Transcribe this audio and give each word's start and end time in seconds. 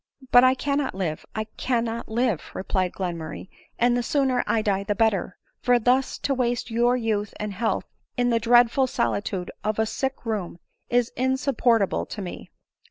"But 0.31 0.43
I 0.43 0.55
cannot 0.55 0.95
live, 0.95 1.27
I 1.35 1.43
cannot 1.43 2.09
live," 2.09 2.41
replied 2.55 2.93
Glenmur 2.93 3.29
ray," 3.29 3.49
and 3.77 3.95
the 3.95 4.01
sooner 4.01 4.43
I 4.47 4.63
die 4.63 4.83
the 4.83 4.95
better; 4.95 5.37
for 5.61 5.77
thus 5.77 6.17
to 6.23 6.33
waste 6.33 6.71
your 6.71 6.97
youth 6.97 7.35
and 7.39 7.53
health 7.53 7.85
in 8.17 8.31
the 8.31 8.39
dreadful 8.39 8.87
solitude 8.87 9.51
of 9.63 9.77
a 9.77 9.85
sick 9.85 10.25
room 10.25 10.57
is 10.89 11.11
insupportable 11.15 12.07
to 12.07 12.21
me." 12.23 12.49